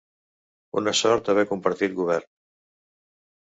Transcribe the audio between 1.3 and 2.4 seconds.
haver compartit govern.